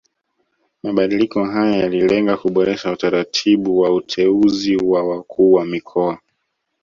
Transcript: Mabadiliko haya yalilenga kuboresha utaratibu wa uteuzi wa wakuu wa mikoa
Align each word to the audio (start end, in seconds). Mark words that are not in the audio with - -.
Mabadiliko 0.83 1.45
haya 1.45 1.75
yalilenga 1.77 2.37
kuboresha 2.37 2.91
utaratibu 2.91 3.79
wa 3.79 3.93
uteuzi 3.95 4.75
wa 4.77 5.03
wakuu 5.07 5.53
wa 5.53 5.65
mikoa 5.65 6.17